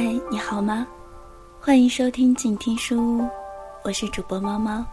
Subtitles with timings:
[0.00, 0.86] 嗨，你好吗？
[1.60, 3.28] 欢迎收听静听书屋，
[3.82, 4.86] 我是主播猫猫。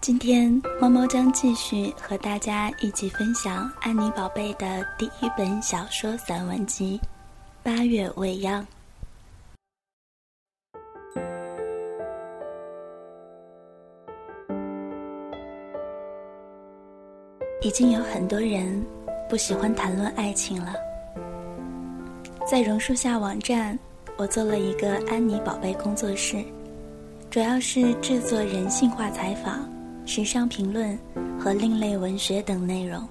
[0.00, 7.00] 今天猫猫将继续和大家一起分享《安妮宝贝》的第一本小说散文集
[7.62, 8.60] 《八月未央》。
[17.62, 18.84] 已经有很多人
[19.28, 20.74] 不喜欢谈论爱情了，
[22.44, 23.78] 在榕树下网站。
[24.20, 26.44] 我做了一个安妮宝贝工作室，
[27.30, 29.66] 主要是制作人性化采访、
[30.04, 30.98] 时尚评论
[31.38, 33.08] 和另类文学等内容。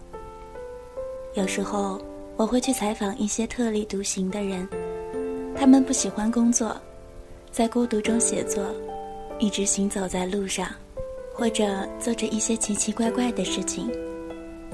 [1.33, 1.99] 有时候
[2.37, 4.69] 我会去采访一些特立独行的人，
[5.55, 6.79] 他们不喜欢工作，
[7.51, 8.63] 在孤独中写作，
[9.39, 10.67] 一直行走在路上，
[11.33, 13.89] 或者做着一些奇奇怪怪的事情。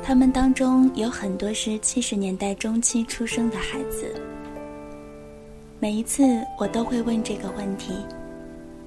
[0.04, 4.14] 他们当中有很多是七十年代中期出生的孩子。
[5.78, 6.24] 每一次
[6.58, 7.94] 我都会问这个问题：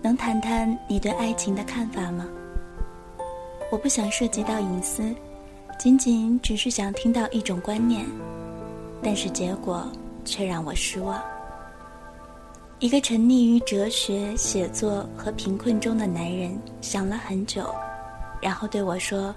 [0.01, 2.27] 能谈谈你对爱情的看法吗？
[3.71, 5.15] 我不想涉及到隐私，
[5.79, 8.07] 仅仅只是想听到一种观念，
[9.03, 9.87] 但是结果
[10.25, 11.23] 却让我失望。
[12.79, 17.71] 一个沉溺于哲学、写作和贫困中的男人想了很久，
[18.41, 19.35] 然后对我说：“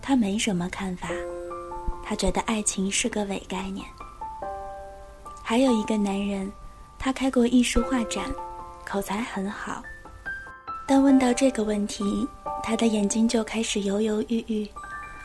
[0.00, 1.08] 他没什么看法，
[2.04, 3.84] 他觉得爱情是个伪概念。”
[5.42, 6.48] 还有一个男人。
[7.06, 8.24] 他开过艺术画展，
[8.84, 9.80] 口才很好，
[10.88, 12.26] 但问到这个问题，
[12.64, 14.68] 他的眼睛就开始犹犹豫豫，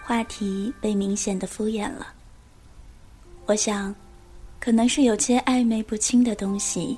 [0.04, 2.14] 话题被明显的敷衍了。
[3.48, 3.96] 我想，
[4.60, 6.96] 可能是有些暧昧不清的东西，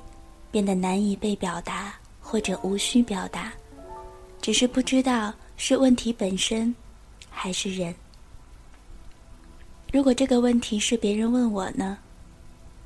[0.50, 3.50] 变得难以被表达，或者无需表达，
[4.42, 6.74] 只是不知道是问题本身，
[7.30, 7.94] 还是人。
[9.90, 11.96] 如果这个问题是别人问我呢？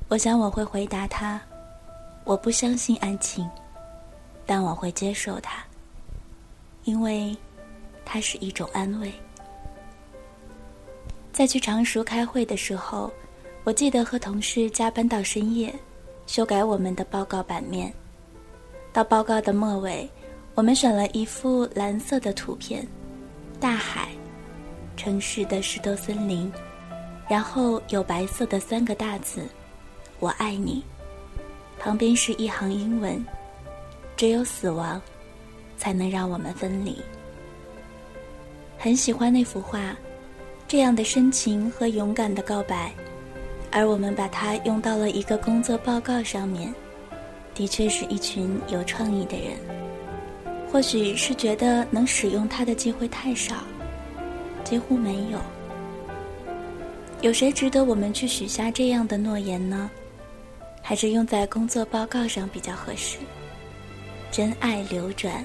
[0.06, 1.42] 我想我会回答他。
[2.28, 3.48] 我不相信爱情，
[4.44, 5.64] 但我会接受它，
[6.84, 7.34] 因为
[8.04, 9.10] 它是一种安慰。
[11.32, 13.10] 在去常熟开会的时候，
[13.64, 15.74] 我记得和同事加班到深夜，
[16.26, 17.90] 修改我们的报告版面。
[18.92, 20.06] 到报告的末尾，
[20.54, 22.86] 我们选了一幅蓝色的图片：
[23.58, 24.10] 大海、
[24.98, 26.52] 城市的石头森林，
[27.26, 29.48] 然后有白色的三个大字
[30.20, 30.84] ：“我爱你。”
[31.78, 33.24] 旁边是一行英文
[34.16, 35.00] ：“只有死亡，
[35.76, 36.96] 才能让我们分离。”
[38.76, 39.96] 很喜欢那幅画，
[40.66, 42.92] 这样的深情和勇敢的告白，
[43.70, 46.72] 而我们把它用到了一个工作报告上面，
[47.54, 49.56] 的确是一群有创意的人。
[50.70, 53.54] 或许是觉得能使用它的机会太少，
[54.64, 55.38] 几乎没有。
[57.20, 59.90] 有谁值得我们去许下这样的诺言呢？
[60.82, 63.18] 还是用在工作报告上比较合适。
[64.30, 65.44] 真爱流转，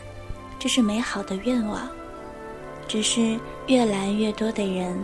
[0.60, 1.88] 这是美好的愿望，
[2.88, 4.98] 只是越来越多的人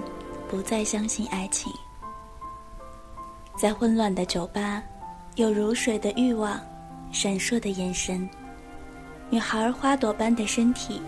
[0.50, 1.72] 不再相信爱情。
[3.58, 4.82] 在混乱的酒吧，
[5.36, 6.60] 有如水的欲望，
[7.12, 8.30] 闪烁的眼神，
[9.30, 11.02] 女孩花朵般的身体，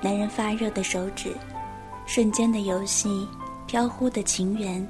[0.00, 1.34] 男人发热的手指，
[2.06, 3.28] 瞬间的游戏，
[3.66, 4.86] 飘忽的情缘，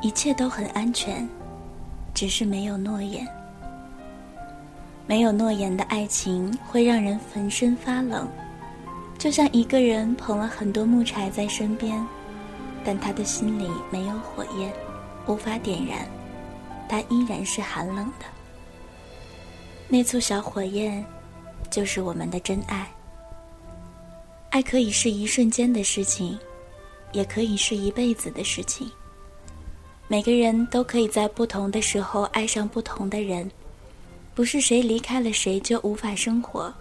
[0.00, 1.28] 一切都很安全。
[2.14, 3.26] 只是没有诺言，
[5.06, 8.28] 没有诺言的爱情会让人浑身发冷，
[9.18, 12.04] 就像一个人捧了很多木柴在身边，
[12.84, 14.72] 但他的心里没有火焰，
[15.26, 16.06] 无法点燃，
[16.88, 18.26] 他依然是寒冷的。
[19.88, 21.04] 那簇小火焰，
[21.70, 22.86] 就是我们的真爱。
[24.50, 26.38] 爱可以是一瞬间的事情，
[27.12, 28.90] 也可以是一辈子的事情。
[30.08, 33.50] 每个人都可以在不同的时候爱上不同的人，
[34.34, 36.72] 不是谁离开了谁就无法生活。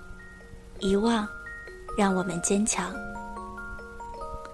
[0.79, 1.27] 遗忘，
[1.97, 2.93] 让我们坚强。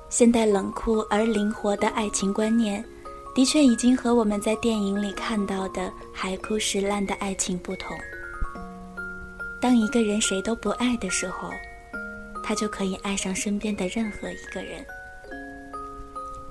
[0.09, 2.83] 现代冷酷而灵活的爱情观念，
[3.33, 7.97] 的确已经和我们在电影里看到的海枯石烂的爱情不同。
[9.59, 11.49] 当一个人谁都不爱的时候，
[12.43, 14.85] 他就可以爱上身边的任何一个人。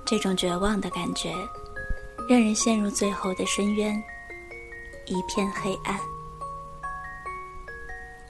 [0.05, 1.33] 这种绝望的感觉。
[2.29, 4.03] 让人陷入最后的深渊，
[5.07, 5.99] 一片黑暗。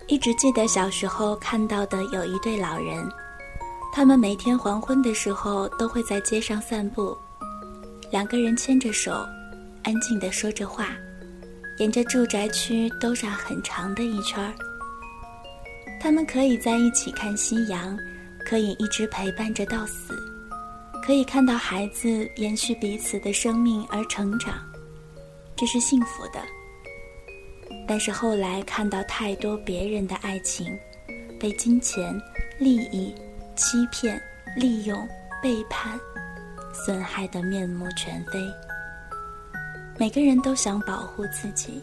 [0.06, 3.08] 一直记得小时候看到的有一对老人，
[3.92, 7.16] 他们每天黄昏的时候都会在街上散步，
[8.12, 9.12] 两个人牵着手，
[9.82, 10.90] 安静地说着话，
[11.78, 14.52] 沿着住宅区兜上很长的一圈儿。
[15.98, 17.98] 他们可以在一起看夕阳，
[18.44, 20.14] 可以一直陪伴着到死。
[21.06, 24.54] 可以看到孩子延续彼此的生命而成长，
[25.54, 26.42] 这是幸福的。
[27.86, 30.76] 但是后来看到太多别人的爱情，
[31.38, 32.20] 被金钱、
[32.58, 33.14] 利益、
[33.54, 34.20] 欺骗、
[34.56, 35.08] 利用、
[35.40, 35.96] 背叛，
[36.72, 38.40] 损害得面目全非。
[39.96, 41.80] 每个人都想保护自己，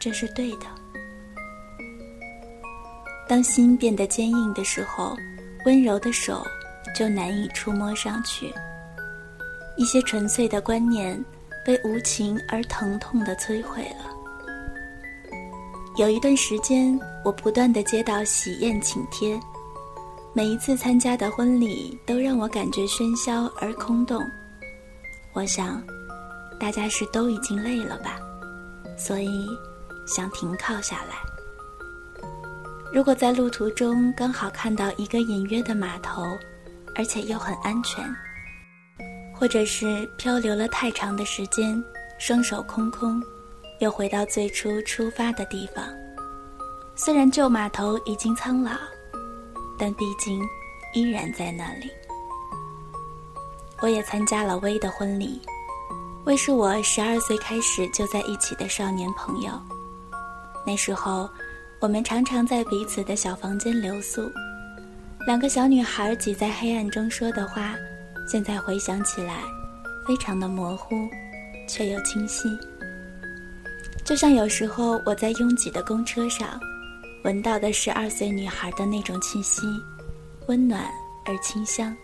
[0.00, 0.64] 这是对的。
[3.28, 5.14] 当心变得坚硬的时候，
[5.66, 6.42] 温柔的手
[6.94, 8.52] 就难以触摸上去。
[9.76, 11.22] 一些纯粹的观念
[11.64, 14.10] 被无情而疼痛的摧毁了。
[15.96, 19.38] 有一段时间，我不断的接到喜宴请帖，
[20.32, 24.24] 每一次参加的婚礼都让我感觉喧嚣而空洞。
[25.32, 25.82] 我想，
[26.58, 28.16] 大家是都已经累了吧，
[28.96, 29.46] 所以
[30.06, 31.16] 想停靠下来。
[32.92, 36.22] 如果在路途中刚好看到一个隐约的码头，
[36.94, 38.04] 而且又很安全。
[39.32, 41.82] 或者是漂流了太长的时间，
[42.18, 43.20] 双手空空，
[43.80, 45.84] 又回到最初出发的地方。
[46.94, 48.70] 虽然旧码头已经苍老，
[49.76, 50.40] 但毕竟
[50.94, 51.90] 依然在那里。
[53.80, 55.42] 我也参加了薇的婚礼，
[56.24, 59.50] 薇是我十二岁开始就在一起的少年朋友。
[60.64, 61.28] 那时候，
[61.80, 64.30] 我们常常在彼此的小房间留宿，
[65.26, 67.74] 两个小女孩挤在黑暗中说的话。
[68.26, 69.42] 现在回想起来，
[70.06, 70.96] 非常的模糊，
[71.68, 72.48] 却又清晰。
[74.02, 76.58] 就像有时候我在拥挤的公车上，
[77.22, 79.60] 闻到的十二岁女孩的那种气息，
[80.46, 80.86] 温暖
[81.26, 81.94] 而清香，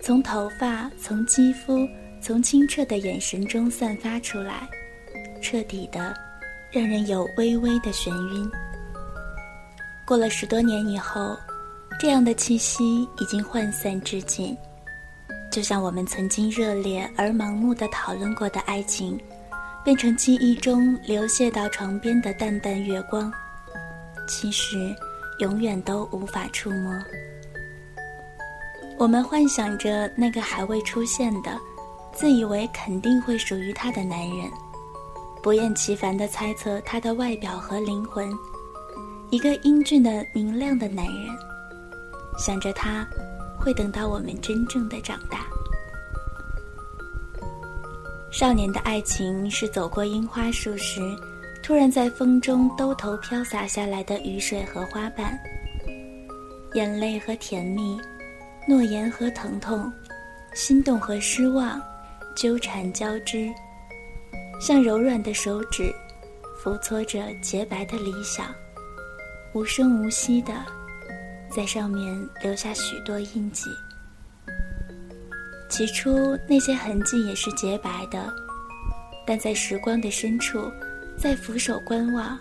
[0.00, 1.86] 从头发、从肌肤、
[2.22, 4.66] 从清澈的眼神中散发出来，
[5.42, 6.14] 彻底的，
[6.72, 8.50] 让人有微微的眩晕。
[10.06, 11.36] 过了十多年以后，
[11.98, 14.56] 这样的气息已经涣散至尽。
[15.50, 19.18] 就像我们曾经热烈而盲目的讨论过的爱情，
[19.82, 23.32] 变成记忆中流泻到床边的淡淡月光，
[24.28, 24.94] 其实
[25.38, 26.92] 永远都无法触摸。
[28.98, 31.58] 我们幻想着那个还未出现的，
[32.12, 34.50] 自以为肯定会属于他的男人，
[35.42, 38.30] 不厌其烦地猜测他的外表和灵魂，
[39.30, 41.34] 一个英俊的明亮的男人，
[42.36, 43.06] 想着他。
[43.58, 45.44] 会等到我们真正的长大。
[48.30, 51.00] 少年的爱情是走过樱花树时，
[51.64, 55.36] 突然在风中兜头飘洒下来的雨水和花瓣，
[56.74, 57.98] 眼泪和甜蜜，
[58.68, 59.92] 诺言和疼痛，
[60.54, 61.82] 心动和失望，
[62.36, 63.52] 纠缠交织，
[64.60, 65.92] 像柔软的手指，
[66.62, 68.54] 抚搓着洁白的理想，
[69.54, 70.52] 无声无息的。
[71.56, 73.70] 在上面留下许多印记。
[75.70, 78.30] 起初那些痕迹也是洁白的，
[79.26, 80.70] 但在时光的深处，
[81.16, 82.38] 再俯首观望，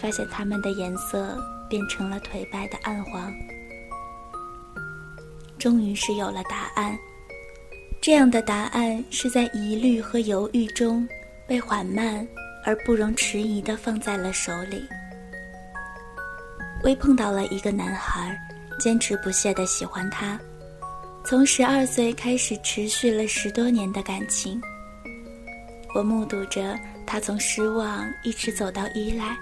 [0.00, 1.36] 发现它们的颜色
[1.68, 3.30] 变成了颓败的暗黄。
[5.58, 6.98] 终于是有了答案，
[8.00, 11.06] 这样的答案是在疑虑和犹豫中，
[11.46, 12.26] 被缓慢
[12.64, 14.82] 而不容迟疑地放在了手里。
[16.84, 18.36] 微碰到了一个男孩，
[18.78, 20.38] 坚持不懈地喜欢他，
[21.24, 24.60] 从十二岁开始，持续了十多年的感情。
[25.94, 29.36] 我目睹着他从失望一直走到依赖，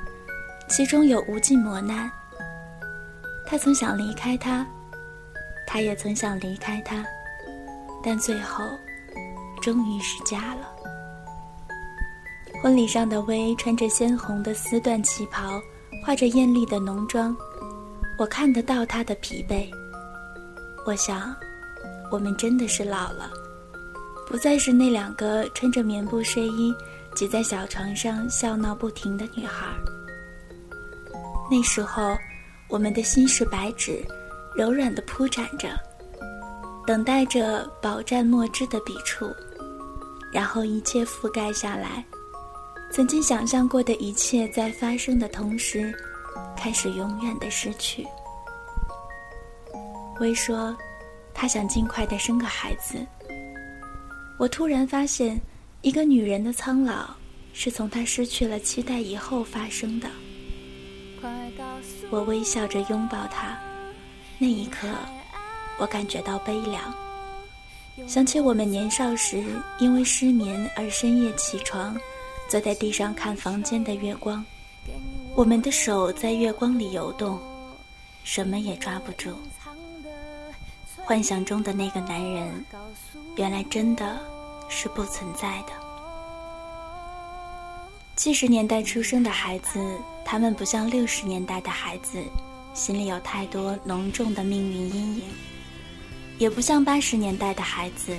[0.69, 2.11] 其中有无尽磨难。
[3.47, 4.67] 他曾想离开他，
[5.67, 7.03] 他也曾想离开他，
[8.05, 8.65] 但最后，
[9.63, 10.69] 终于是嫁了。
[12.63, 15.59] 婚礼上的薇穿着鲜红的丝缎旗袍。
[16.03, 17.37] 画着艳丽的浓妆，
[18.19, 19.69] 我看得到她的疲惫。
[20.87, 21.35] 我想，
[22.11, 23.31] 我们真的是老了，
[24.27, 26.75] 不再是那两个穿着棉布睡衣
[27.15, 29.67] 挤在小床上笑闹不停的女孩。
[31.51, 32.17] 那时候，
[32.69, 34.03] 我们的心是白纸，
[34.57, 35.69] 柔软的铺展着，
[36.87, 39.31] 等待着饱蘸墨汁的笔触，
[40.33, 42.05] 然后一切覆盖下来。
[42.93, 45.95] 曾经想象过的一切，在发生的同时，
[46.57, 48.05] 开始永远的失去。
[50.19, 50.77] 薇说，
[51.33, 53.07] 她想尽快的生个孩子。
[54.39, 55.41] 我突然发现，
[55.83, 57.15] 一个女人的苍老，
[57.53, 60.09] 是从她失去了期待以后发生的。
[62.11, 63.57] 我微笑着拥抱她，
[64.37, 64.89] 那一刻，
[65.79, 66.93] 我感觉到悲凉，
[68.09, 69.45] 想起我们年少时
[69.79, 71.97] 因为失眠而深夜起床。
[72.51, 74.45] 坐在地上看房间的月光，
[75.37, 77.39] 我们的手在月光里游动，
[78.25, 79.31] 什么也抓不住。
[80.97, 82.65] 幻想中的那个男人，
[83.37, 84.19] 原来真的
[84.69, 85.73] 是不存在的。
[88.17, 89.79] 七十年代出生的孩子，
[90.25, 92.21] 他们不像六十年代的孩子，
[92.75, 95.23] 心里有太多浓重的命运阴影；
[96.39, 98.19] 也不像八十年代的孩子，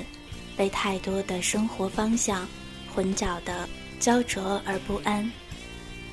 [0.56, 2.48] 被太多的生活方向
[2.96, 3.68] 混淆的
[4.02, 5.32] 焦灼而不安。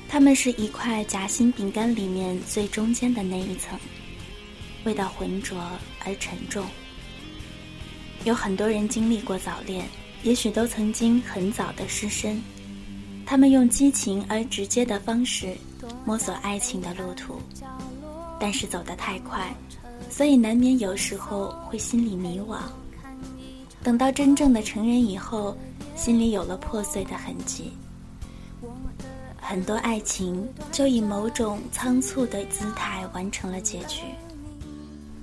[0.07, 3.77] 他们是一块夹心饼干里面最中间的那一层，
[4.85, 5.57] 味道浑浊
[6.05, 6.65] 而沉重。
[8.25, 9.85] 有很多人经历过早恋，
[10.23, 12.41] 也许都曾经很早的失身。
[13.25, 15.55] 他们用激情而直接的方式
[16.05, 17.39] 摸索爱情的路途，
[18.39, 19.55] 但是走得太快，
[20.09, 22.57] 所以难免有时候会心里迷惘。
[23.83, 25.55] 等到真正的成人以后，
[25.99, 27.73] 心里有了破碎的痕迹。
[29.35, 34.03] 很多爱情就以某种仓促的姿态完成了结局，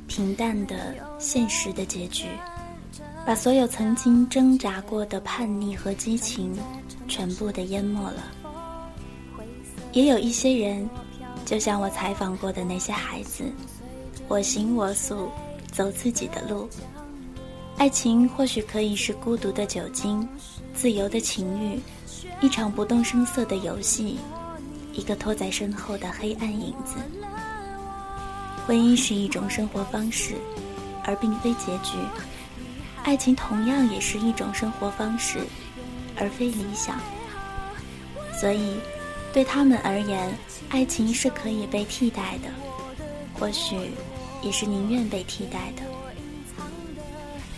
[0.06, 2.26] 平淡的、现实的结局，
[3.24, 6.54] 把所有曾经挣扎过的叛逆和激情
[7.08, 8.22] 全部的淹没了。
[9.92, 10.86] 也有一些人，
[11.46, 13.44] 就像我采访过的那些孩子，
[14.28, 15.30] 我行我素，
[15.72, 16.68] 走自己的路。
[17.78, 20.26] 爱情或许可以是孤独的酒精，
[20.76, 21.80] 自由的情欲。
[22.40, 24.18] 一场不动声色的游戏，
[24.92, 26.96] 一个拖在身后的黑暗影子。
[28.66, 30.34] 婚姻是一种生活方式，
[31.04, 31.96] 而并非结局。
[33.04, 35.38] 爱情同样也是一种生活方式，
[36.16, 37.00] 而非理想。
[38.38, 38.76] 所以，
[39.32, 40.36] 对他们而言，
[40.68, 42.50] 爱情是可以被替代的，
[43.38, 43.76] 或许
[44.42, 45.82] 也是宁愿被替代的。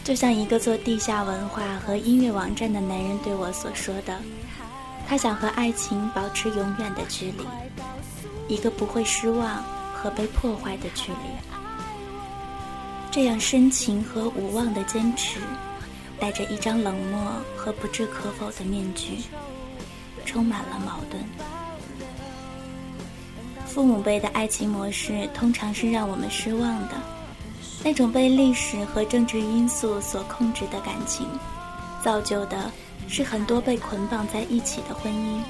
[0.08, 4.18] 就像一个做地下文化和音乐网站的男人对我所说的。
[5.06, 7.44] 他想和爱情保持永远的距离，
[8.48, 9.62] 一个不会失望
[9.92, 11.18] 和被破坏的距离。
[13.10, 15.40] 这样深情和无望的坚持，
[16.18, 17.20] 带着一张冷漠
[17.54, 19.18] 和不置可否的面具，
[20.24, 21.22] 充满了矛盾。
[23.66, 26.94] 父母辈的爱情模式通常是让我们失望的，
[27.85, 31.26] 那种被历史和政治因素所控制的感情，
[32.04, 32.70] 造就的。
[33.11, 35.40] 是很多被捆绑在一起的婚姻，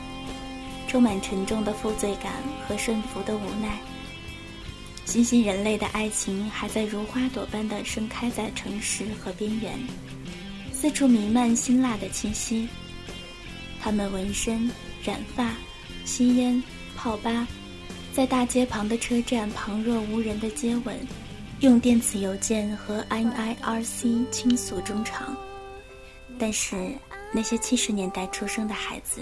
[0.87, 2.35] 充满沉重的负罪感
[2.68, 3.80] 和顺服的无奈。
[5.04, 9.76] 新兴人类的爱情还在如花朵般的盛开在城市和边缘，
[10.73, 12.68] 四处弥漫辛辣的气息。
[13.80, 14.70] 他们纹身、
[15.02, 15.50] 染发、
[16.04, 16.62] 吸烟、
[16.94, 17.44] 泡吧，
[18.12, 20.97] 在大街旁的车站旁若无人的接吻，
[21.60, 25.36] 用电子邮件和 NIRC 倾诉衷肠。
[26.38, 26.92] 但是。
[27.30, 29.20] 那些七十年代出生的孩子，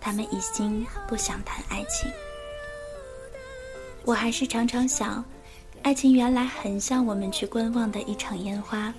[0.00, 2.08] 他们已经不想谈爱情。
[4.04, 5.24] 我还是常常想，
[5.82, 8.94] 爱情原来很像我们去观望的一场烟花，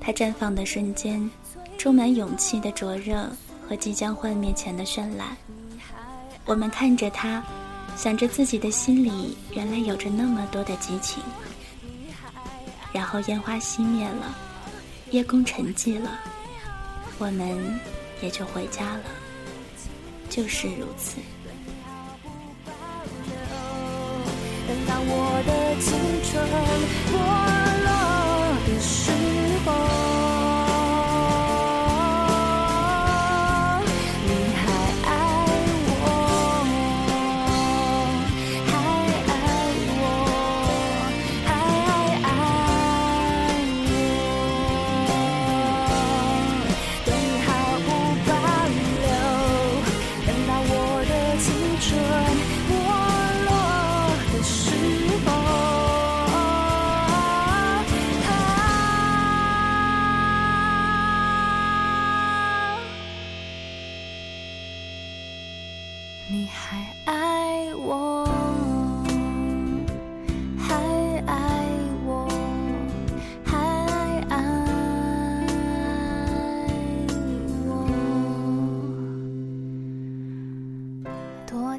[0.00, 1.28] 它绽放的瞬间，
[1.76, 3.28] 充满勇气的灼热
[3.68, 5.36] 和即将幻灭前的绚烂。
[6.44, 7.44] 我们看着它，
[7.96, 11.22] 想着自己的心里原来有着那么多的激情，
[12.92, 14.36] 然后烟花熄灭了，
[15.10, 16.10] 夜空沉寂了。
[17.18, 17.80] 我们
[18.20, 19.04] 也就回家了，
[20.28, 21.16] 就是如此。
[24.68, 26.46] 等到我的青春
[27.12, 27.16] 落
[28.66, 29.15] 的时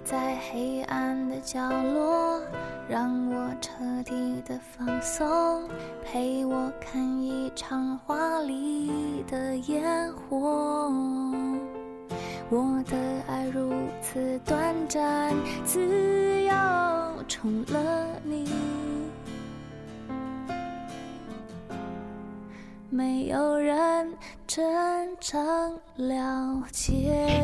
[0.10, 2.42] 在黑暗的角落，
[2.88, 5.68] 让我彻底的放松，
[6.06, 10.90] 陪我看一场华丽的烟火。
[12.50, 12.98] 我的
[13.28, 15.36] 爱如此短暂，
[15.66, 16.54] 自由
[17.28, 18.50] 宠了你，
[22.90, 24.14] 没有人
[24.48, 27.44] 真正了解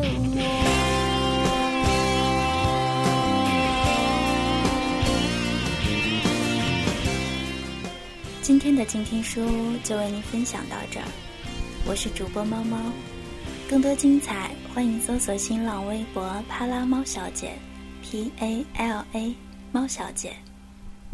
[8.44, 9.40] 今天的静听书
[9.86, 11.06] 就为您分享到这儿，
[11.88, 12.78] 我是主播猫猫，
[13.70, 17.54] 更多精彩，欢迎搜索新浪微博“帕拉猫小姐
[18.04, 19.34] ”，P A L A
[19.72, 20.34] 猫小姐。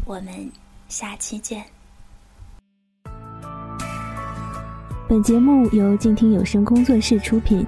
[0.04, 0.50] 我们
[0.88, 1.64] 下期见。
[5.08, 7.64] 本节目由静听有声工作室出品，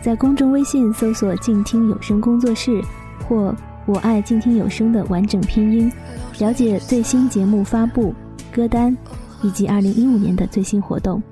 [0.00, 2.82] 在公众微信搜索“静听有声工作室”
[3.28, 5.92] 或“我爱静听有声”的完整拼音，
[6.38, 8.14] 了解最新节目发布、
[8.56, 8.96] 歌单
[9.42, 11.22] 以及二零一五年的最新活动。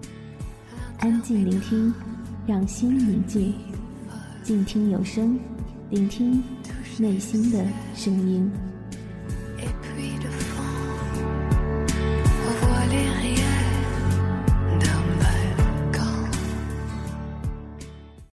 [0.99, 1.93] 安静聆听。
[2.47, 3.55] 让心宁静，
[4.43, 5.41] 静听有声，
[5.89, 6.45] 聆听
[6.99, 7.65] 内心的
[7.95, 8.53] 声音。